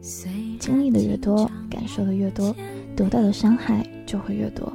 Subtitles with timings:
[0.00, 2.54] 经历的越多，感受的越多，
[2.96, 4.72] 得到的伤害就会越多。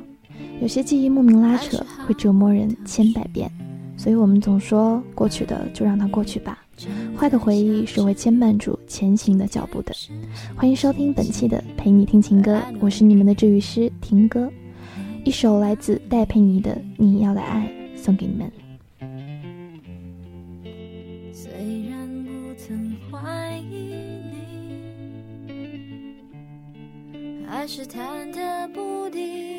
[0.61, 3.49] 有些记忆莫名拉扯，会折磨人千百遍。
[3.95, 6.59] 所以我们总说，过去的就让它过去吧。
[7.15, 9.93] 坏的回忆是会牵绊住前行的脚步的。
[10.55, 14.51] 欢迎收听本期的陪你听情歌，我是你们的治愈师听歌。
[15.23, 18.51] 一首来自戴佩妮的《你要的爱》送给你们。
[27.63, 29.52] 还是忐忑不定。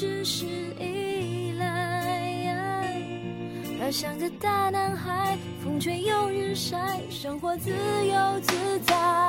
[0.00, 0.46] 只是
[0.78, 3.02] 依赖，
[3.82, 9.19] 而像个大男孩，风吹又日晒，生活自由自在。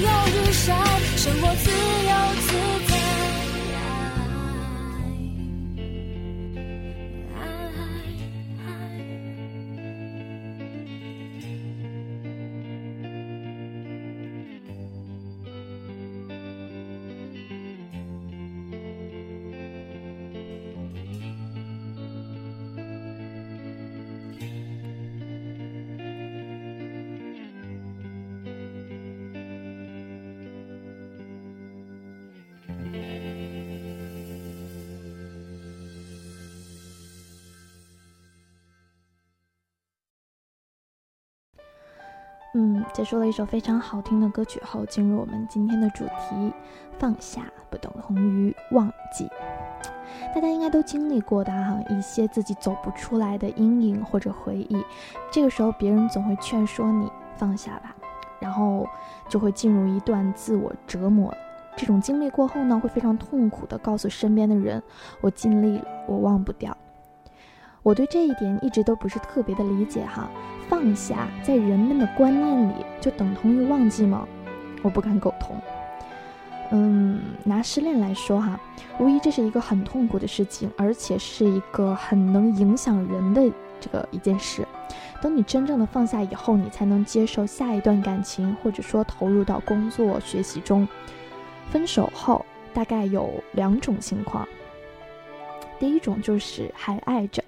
[0.00, 0.76] 有日晒，
[1.16, 1.87] 生活自由自
[42.60, 46.52] 嗯，结束了一首非常好听的歌曲后，进入我们今天的主题：
[46.98, 49.28] 放下，不等同于忘记。
[50.34, 54.84] 大家应该都经历过的哈，一些自己走不出来的阴影或者回忆，
[55.30, 57.94] 这个时候别人总会劝说你放下吧，
[58.40, 58.88] 然后
[59.28, 61.32] 就会进入一段自我折磨。
[61.76, 64.82] 这种经历过后呢，会非常痛苦的告诉身边的人
[65.22, 66.76] ：“我尽力了，我忘不掉。”
[67.84, 70.28] 我对这一点一直都不是特别的理解哈。
[70.68, 74.26] 放下在人们的观念里就等同于忘记吗？
[74.82, 75.56] 我不敢苟同。
[76.70, 78.60] 嗯，拿失恋来说哈，
[78.98, 83.50] 无疑这是一个很痛苦的事情，而且是一个很能影响人的
[83.80, 84.66] 这个一件事。
[85.22, 90.86] 等你真正的放下以后，你才能接受下一段感情，或者说投入到工作、学习中。
[91.70, 94.46] 分手后大概有两种情况，
[95.78, 97.42] 第一种就是还爱着。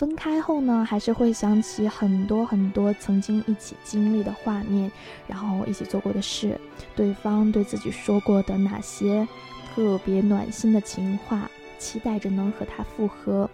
[0.00, 4.90] 分开后呢，还是会想起很多很多曾经一起经历的画面，
[5.26, 6.58] 然后一起做过的事，
[6.96, 9.28] 对方对自己说过的哪些
[9.74, 13.46] 特别暖心的情话，期待着能和他复合，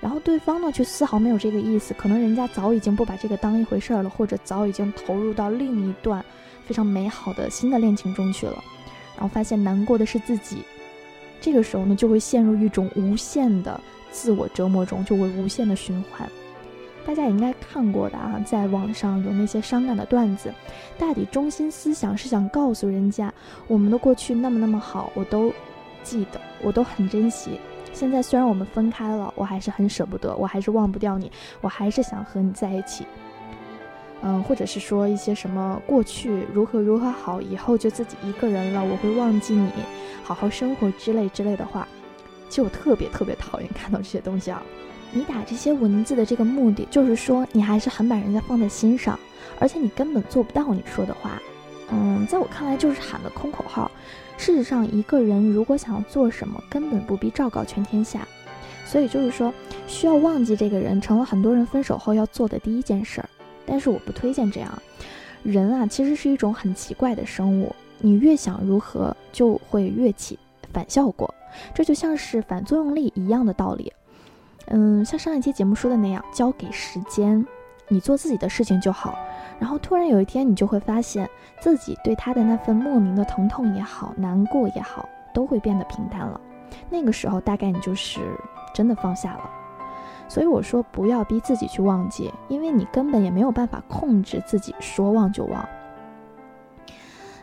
[0.00, 6.24] 然后对方呢却丝毫没有这个意思，可能人家早已经不把这个当一回事儿了，或者早已经投入到另一段
[6.64, 8.64] 非常美好的新的恋情中去了，
[9.16, 10.62] 然后发现难过的是自己，
[11.42, 13.78] 这个时候呢就会陷入一种无限的。
[14.10, 16.28] 自我折磨中就会无限的循环，
[17.06, 20.52] 大家也应该看过的啊，在网上有那些伤感的段子，
[20.98, 23.32] 大抵中心思想是想告诉人家，
[23.66, 25.52] 我们的过去那么那么好，我都
[26.02, 27.58] 记得，我都很珍惜。
[27.92, 31.30] 现在虽然我们分开了，我还是很舍不得，我还是忘不掉你，
[31.60, 33.04] 我还是想和你在一起。
[34.22, 39.70] 嗯，或者是说一些什么过去如何如何好，以后就自己一个人了，我会忘记你，
[40.22, 41.88] 好好生活之类之类的话。
[42.50, 44.62] 其实我特别特别讨厌看到这些东西啊！
[45.12, 49.18] 你打这些文字的这个目的，就是说你还是很把人家放在心上，
[49.58, 51.40] 而且你根本做不到你说的话。
[51.92, 53.90] 嗯，在我看来就是喊的空口号。
[54.36, 58.26] 事实上，一个人如果想要做什么，根本不必昭告全天下。
[58.84, 59.52] 所以就是说，
[59.86, 63.28] 需要忘记这个人，成了很多人分手后要做的第一件事儿。
[63.66, 64.82] 但是我不推荐这样。
[65.42, 70.38] 人啊，其实是一种很奇怪的生物，你越想如何，就会越起
[70.72, 71.32] 反效果。
[71.74, 73.92] 这就像是反作用力一样的道理，
[74.66, 77.44] 嗯，像上一期节目说的那样，交给时间，
[77.88, 79.18] 你做自己的事情就好。
[79.58, 81.28] 然后突然有一天，你就会发现
[81.60, 86.40] 自己对他的那份莫名的疼痛也好，难过也好，都会变得平淡了。
[86.88, 88.20] 那个时候，大概你就是
[88.72, 89.50] 真的放下了。
[90.28, 95.68] 所以我说，不要逼自己去忘记，因为你根本也没有办法控制自己说忘就忘。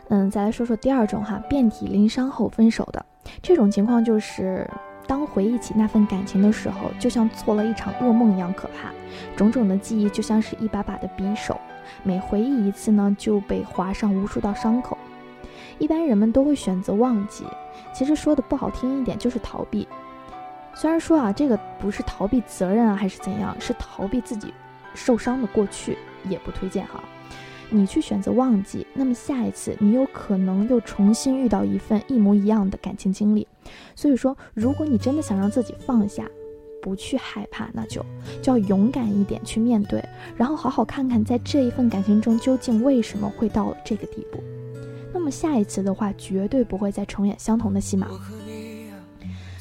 [0.08, 3.04] 嗯，再来说说第二种哈，遍体鳞伤后分手的。
[3.42, 4.68] 这种情况就是，
[5.06, 8.90] 当回忆起那份感情的时候，就像做了一场噩梦一样可怕。
[9.36, 11.58] 种种的记忆就像是一把把的匕首，
[12.02, 14.96] 每回忆一次呢，就被划上无数道伤口。
[15.78, 17.44] 一般人们都会选择忘记，
[17.92, 19.86] 其实说的不好听一点就是逃避。
[20.74, 24.52] 虽然说啊，这个不是逃避责任啊，还是怎样，是逃避自己
[24.94, 27.02] 受伤的过去，也不推荐哈。
[27.70, 33.46] 你去选择忘记，那么下一次你有可能又重新遇到一份一模一样的感情经历。
[33.94, 36.28] 所以说，如果你真的想让自己放下，
[36.80, 38.04] 不去害怕，那就
[38.40, 40.02] 就要勇敢一点去面对，
[40.36, 44.42] 然后好好看看在这一份感情中究竟为什么会到这个地步。
[45.12, 48.08] 那么下一次的话，绝对不会再重演相同的戏码。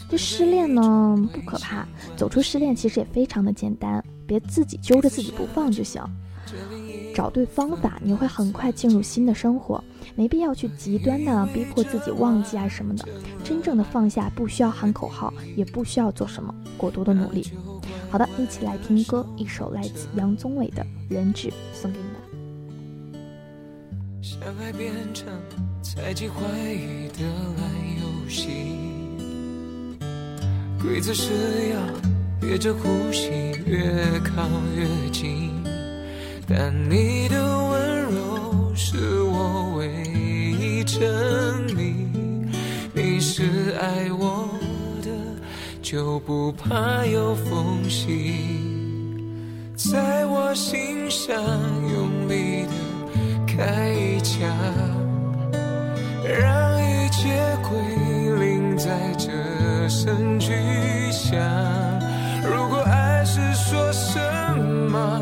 [0.10, 6.02] 这失恋呢不可怕，走出失恋其实也非常的简单，别自己揪着自己不放就行。
[7.18, 9.84] 找对方法，你会很快进入新的生活，
[10.16, 13.08] 没必要去极端的逼迫自己忘记啊什么的。
[13.44, 17.52] 真正的放下，不需要喊口号，也不需要做什么过多的努力。
[18.12, 22.14] 好的，一起来听歌，一首来自杨宗纬的《人质》，送给你们。
[24.22, 25.28] 相爱变成
[25.82, 26.36] 猜忌怀
[26.72, 27.26] 疑的
[27.58, 27.68] 烂
[28.00, 28.48] 游戏，
[30.80, 31.34] 规则是
[31.74, 31.80] 要
[32.40, 33.32] 憋着呼吸，
[33.66, 35.50] 越靠越近。
[36.50, 41.04] 但你的温柔是我唯一证
[41.76, 42.50] 明，
[42.94, 44.48] 你是爱我
[45.04, 45.10] 的，
[45.82, 48.62] 就不怕有缝隙，
[49.76, 51.36] 在我心上
[51.92, 52.72] 用力的
[53.46, 54.50] 开一枪，
[56.24, 57.78] 让一切归
[58.40, 60.54] 零在这声巨
[61.12, 61.38] 响。
[62.42, 64.18] 如果爱是说什
[64.90, 65.22] 么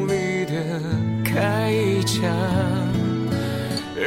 [1.33, 2.29] 开一枪，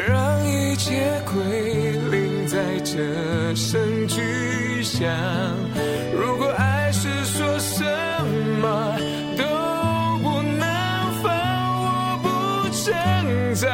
[0.06, 5.08] 让一切归零，在这声巨响。
[6.14, 7.82] 如果爱是说什
[8.60, 8.96] 么
[9.38, 9.44] 都
[10.22, 10.66] 不能
[11.22, 11.32] 放，
[11.80, 12.28] 我不
[12.70, 13.68] 挣扎，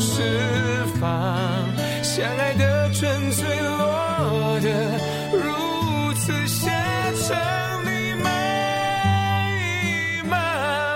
[0.00, 1.10] 释放，
[2.04, 4.68] 相爱的纯粹落得
[5.32, 6.70] 如此下
[7.26, 7.36] 场，
[7.84, 8.30] 你骂
[9.50, 10.36] 一骂，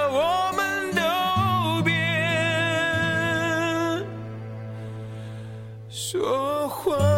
[0.09, 0.61] 我们
[0.95, 1.03] 都
[1.83, 1.93] 别
[5.89, 7.12] 说谎。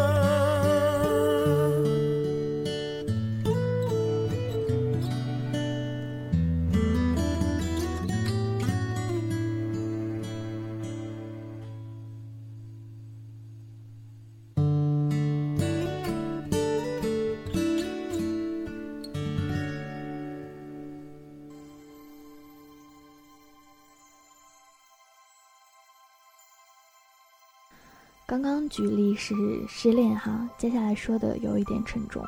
[28.35, 29.33] 刚刚举例是
[29.65, 32.21] 失恋哈，接下来说的有一点沉重，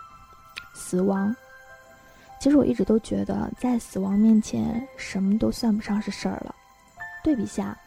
[0.73, 1.35] 死亡。
[2.39, 6.55] 其实我一直都觉得，在死亡面前，什么都算不上是事儿了。
[7.25, 7.77] 对比下，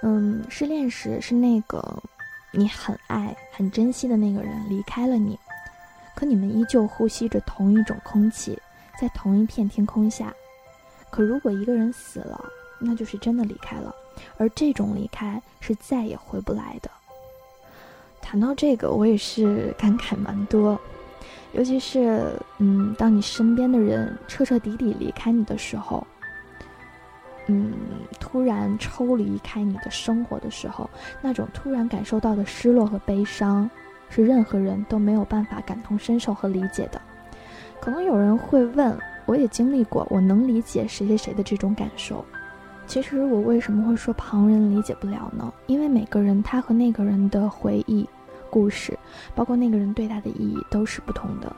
[0.00, 2.02] 嗯，失恋时是那个
[2.50, 5.38] 你很爱、很珍惜的那个人离开了你，
[6.14, 8.58] 可你们依旧呼吸着同一种空气，
[8.98, 10.32] 在同一片天空下。
[11.10, 12.42] 可如果一个人死了，
[12.78, 13.94] 那就是真的离开了，
[14.38, 16.90] 而这种离开是再也回不来的。
[18.26, 20.76] 谈到这个，我也是感慨蛮多，
[21.52, 26.04] 尤其是嗯，当你身边的人彻彻底底离开你的时候，
[27.46, 27.72] 嗯，
[28.18, 30.90] 突然抽离开你的生活的时候，
[31.22, 33.70] 那种突然感受到的失落和悲伤，
[34.10, 37.00] 是任何人都没有办法感同身受和理解的。
[37.80, 42.24] 可能有人会问，我也经历过，我能理解谁谁谁的这种感受。
[42.88, 45.52] 其实我为什么会说旁人理解不了呢？
[45.66, 48.08] 因为每个人他和那个人的回忆、
[48.50, 48.98] 故事，
[49.34, 51.54] 包括那个人对他的意义都是不同的。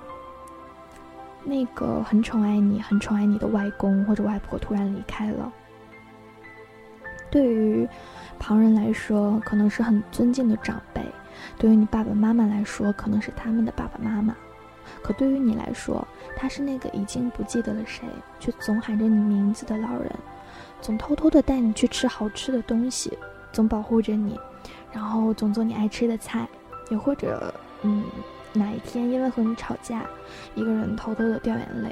[1.44, 5.50] 那个很宠爱你、很宠爱你的外公或者外婆突然离开了，
[7.30, 7.88] 对于
[8.38, 11.00] 旁人来说可能是很尊敬的长辈，
[11.56, 14.36] 对于你爸爸妈妈来说可能是他们的爸爸妈妈，
[15.02, 18.06] 可对于你来说，他是那个已经不记得了谁，
[18.38, 20.10] 却总喊着你名字的老人。
[20.80, 23.16] 总偷偷的带你去吃好吃的东西，
[23.52, 24.38] 总保护着你，
[24.92, 26.46] 然后总做你爱吃的菜，
[26.88, 27.52] 也或者，
[27.82, 28.04] 嗯，
[28.52, 30.04] 哪一天因为和你吵架，
[30.54, 31.90] 一个人偷偷的掉眼泪，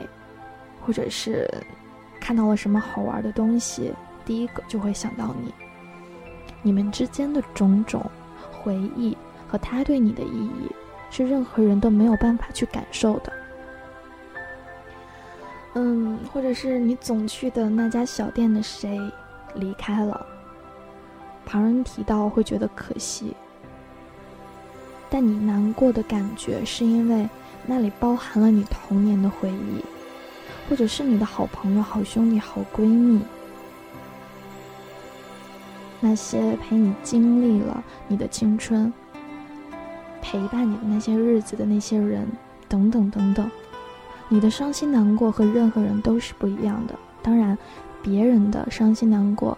[0.81, 1.49] 或者是
[2.21, 3.93] 看到了什么好玩的东西，
[4.25, 5.53] 第一个就会想到你。
[6.63, 8.05] 你们之间的种种
[8.51, 10.71] 回忆和他对你的意义，
[11.11, 13.33] 是任何人都没有办法去感受的。
[15.75, 18.99] 嗯，或者是你总去的那家小店的谁
[19.55, 20.27] 离开了，
[21.45, 23.37] 旁人提到会觉得可惜，
[25.09, 27.29] 但你难过的感觉是因为
[27.67, 29.85] 那里包含了你童年的回忆，
[30.69, 33.21] 或者是你的好朋友、好兄弟、好闺蜜，
[36.01, 38.93] 那些陪你经历了你的青春、
[40.21, 42.27] 陪伴你的那些日子的那些人，
[42.69, 43.51] 等等等等。
[44.29, 47.57] 你的伤心难过和任何人都是不一样的，当然，
[48.03, 49.57] 别人的伤心难过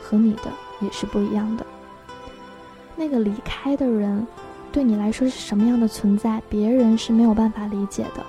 [0.00, 1.66] 和你的也是不一样的。
[2.94, 4.26] 那个离开的人，
[4.78, 8.24] 对你来说是什么样的存在，别人是没有办法理解的。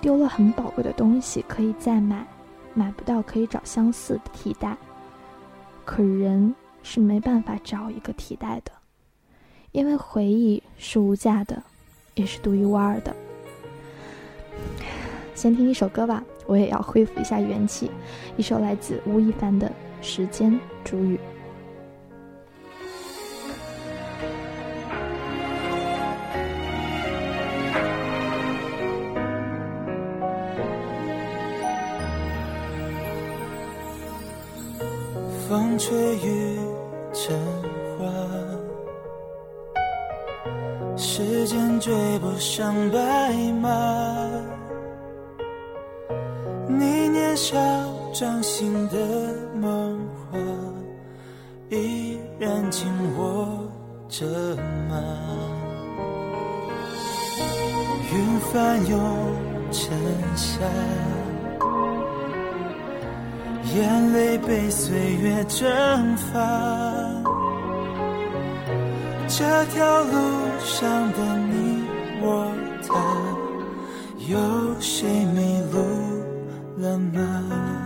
[0.00, 2.24] 丢了很宝贵的东西可以再买，
[2.72, 4.76] 买不到可以找相似的替代，
[5.84, 8.70] 可人是没办法找一个替代的，
[9.72, 11.60] 因为回忆是无价的，
[12.14, 13.12] 也是独一无二的。
[15.34, 17.90] 先听一首歌吧，我也要恢复一下元气。
[18.36, 19.66] 一首来自吴亦凡的
[20.00, 21.16] 《时间煮雨》。
[52.86, 53.58] 紧握
[54.08, 54.24] 着
[54.88, 54.94] 吗？
[58.12, 58.96] 云翻涌
[59.72, 59.90] 成
[60.36, 60.60] 夏。
[63.74, 66.38] 眼泪被岁月蒸发，
[69.26, 70.12] 这条路
[70.60, 71.82] 上的你
[72.22, 72.54] 我
[72.86, 72.94] 他，
[74.28, 74.38] 有
[74.78, 75.80] 谁迷路
[76.78, 77.85] 了吗？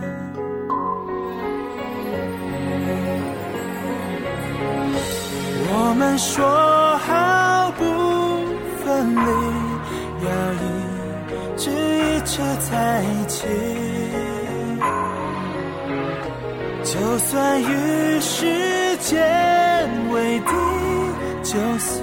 [6.11, 6.45] 们说
[6.97, 7.85] 好不
[8.83, 9.31] 分离，
[10.25, 13.47] 要一直一直在一起。
[16.83, 19.23] 就算与时间
[20.11, 20.51] 为敌，
[21.43, 22.01] 就算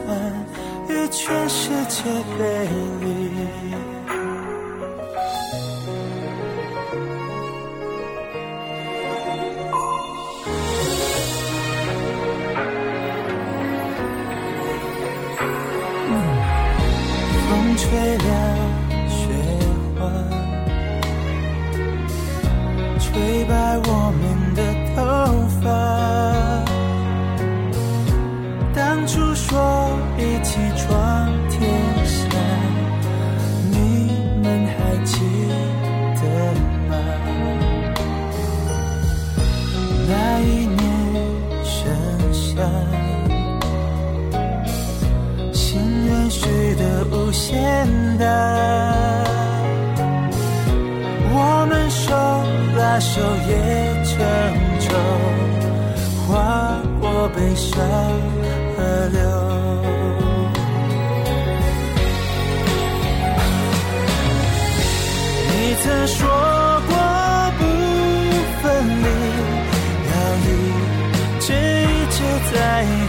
[0.89, 2.03] 与全世界
[2.39, 2.67] 背
[3.03, 3.09] 离。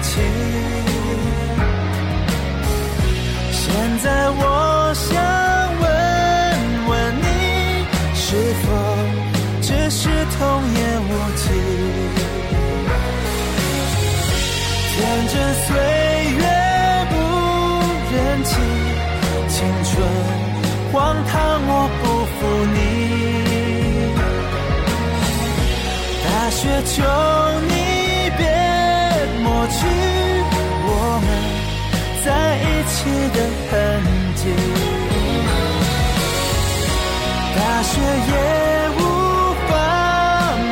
[0.02, 0.12] 在一起。
[3.52, 3.64] 现
[4.04, 4.42] 在我
[4.96, 5.10] 想
[5.82, 5.86] 问
[6.88, 7.24] 问你，
[8.16, 8.26] 是
[8.64, 8.68] 否
[9.62, 10.40] 只是童
[10.74, 11.44] 言无忌？
[14.96, 15.68] 天真岁
[16.38, 16.44] 月
[17.10, 17.14] 不
[18.14, 18.16] 忍
[18.46, 18.52] 心，
[19.48, 19.92] 青春
[20.92, 20.96] 荒
[21.28, 21.34] 唐
[21.68, 22.04] 我不
[22.36, 22.38] 负
[22.76, 22.78] 你。
[26.26, 26.94] 大雪求
[27.70, 27.74] 你
[29.70, 29.78] 去
[30.86, 30.90] 我
[31.26, 31.28] 们。
[32.26, 32.28] 在
[32.58, 32.96] 一起
[33.34, 33.38] 的
[33.70, 33.72] 痕
[34.36, 34.44] 迹，
[37.56, 37.92] 大雪
[38.30, 38.34] 也
[38.98, 39.00] 无
[39.68, 39.72] 法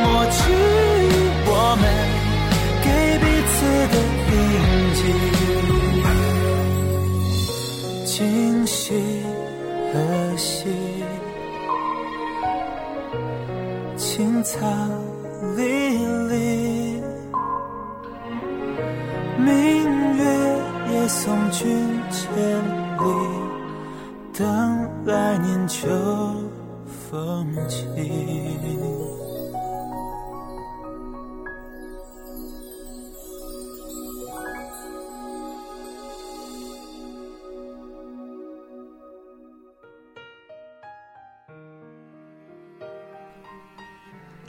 [0.02, 0.36] 抹去
[1.46, 1.82] 我们
[2.84, 2.86] 给
[3.18, 3.56] 彼此
[3.92, 3.94] 的
[4.30, 4.36] 印
[4.94, 5.00] 记。
[8.04, 8.16] 今
[8.66, 8.76] 夕
[9.90, 9.94] 何
[10.36, 10.52] 夕？
[13.96, 14.06] 青
[14.44, 14.54] 草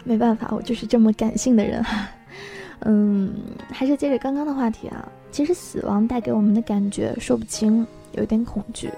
[0.03, 1.83] 没办法，我就是这么感性的人。
[2.85, 3.33] 嗯，
[3.71, 5.07] 还是接着刚刚的话题啊。
[5.31, 8.89] 其实死亡带给我们的感觉说不清，有一点恐惧。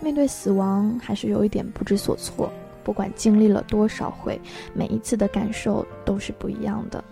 [0.00, 2.52] 面对死亡，还是有一点不知所措。
[2.84, 4.38] 不管经历了多少回，
[4.74, 7.02] 每一次的感受都是不一样的，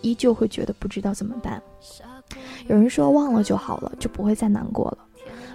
[0.00, 1.62] 依旧会觉得不知道怎么办。
[2.66, 4.98] 有人说忘了就好了，就不会再难过了。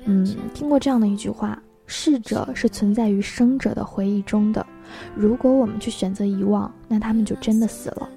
[0.05, 4.65] 嗯，听过这样的一句话：逝者是存在于生者的回忆中的。
[5.15, 8.09] 如果我们去选择遗忘，那他们就真的死了。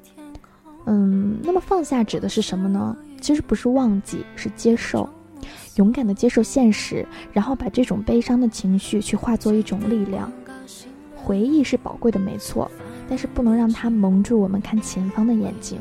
[0.87, 2.97] 嗯，那么放下指的是什么呢？
[3.21, 5.09] 其实不是忘记，是接受，
[5.77, 10.33] 勇敢的接受现实，然后把这种悲伤的情绪去化作一种力量。
[11.15, 12.71] 回忆是宝贵的，没错，
[13.09, 15.79] 但是不能让它蒙住我们看前方的眼睛。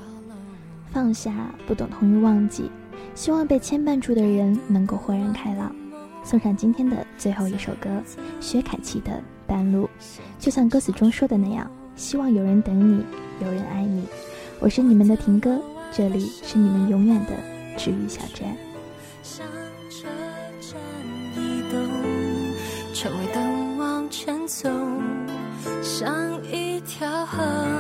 [0.92, 1.34] 放下
[1.66, 2.70] 不等同于忘记，
[3.16, 5.74] 希望被牵绊住的人能够豁然开朗。
[6.24, 7.90] 送上今天的最后一首歌，
[8.42, 9.12] 薛凯琪的
[9.50, 9.86] 《半路》，
[10.38, 13.04] 就像歌词中说的那样，希望有人等你，
[13.44, 14.06] 有人爱你。
[14.60, 15.60] 我是你们的婷哥，
[15.92, 17.32] 这里是你们永远的
[17.76, 18.56] 治愈小站。
[22.94, 24.70] 成为灯往前走，
[25.82, 27.79] 像一条河。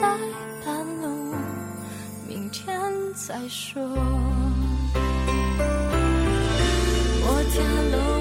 [0.00, 0.06] 在
[0.64, 1.34] 半路，
[2.26, 2.72] 明天
[3.14, 3.82] 再说。
[7.22, 8.19] 我跳楼。